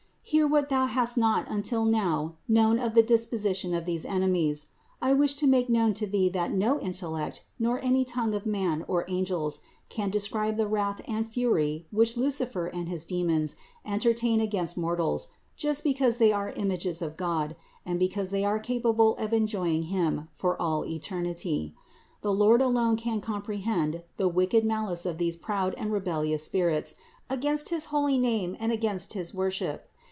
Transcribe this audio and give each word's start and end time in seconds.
Hear 0.23 0.47
what 0.47 0.69
thou 0.69 0.85
hast 0.85 1.17
not 1.17 1.45
until 1.51 1.83
now 1.83 2.35
known 2.47 2.79
of 2.79 2.93
the 2.93 3.03
dis 3.03 3.25
position 3.25 3.73
of 3.73 3.83
these 3.83 4.05
enemies. 4.05 4.67
I 5.01 5.11
wish 5.11 5.35
to 5.35 5.47
make 5.47 5.67
known 5.69 5.93
to 5.95 6.07
thee 6.07 6.29
that 6.29 6.53
no 6.53 6.79
intellect, 6.79 7.43
nor 7.59 7.83
any 7.83 8.05
tongue 8.05 8.33
of 8.33 8.45
man 8.45 8.85
or 8.87 9.03
angels 9.09 9.59
can 9.89 10.09
describe 10.09 10.55
the 10.55 10.69
wrath 10.69 11.01
and 11.05 11.29
fury 11.29 11.85
which 11.91 12.15
Lucifer 12.15 12.67
and 12.67 12.87
his 12.87 13.03
demons 13.03 13.57
entertain 13.85 14.39
against 14.39 14.77
mortals 14.77 15.27
just 15.57 15.83
because 15.83 16.17
they 16.17 16.31
are 16.31 16.51
images 16.51 17.01
of 17.01 17.17
God 17.17 17.53
and 17.85 17.99
because 17.99 18.29
they 18.29 18.45
are 18.45 18.57
capable 18.59 19.17
of 19.17 19.33
enjoying 19.33 19.83
Him 19.83 20.29
for 20.33 20.59
all 20.61 20.85
eternity. 20.85 21.75
The 22.21 22.31
Lord 22.33 22.61
alone 22.61 22.95
can 22.95 23.19
comprehend 23.19 24.01
the 24.15 24.29
wicked 24.29 24.63
malice 24.65 25.05
of 25.05 25.17
these 25.17 25.35
proud 25.35 25.75
and 25.77 25.91
rebellious 25.91 26.45
spirits 26.45 26.95
against 27.29 27.67
his 27.67 27.85
holy 27.85 28.17
name 28.17 28.55
and 28.61 28.71
against 28.71 29.11
his 29.11 29.33
worship. 29.33 29.89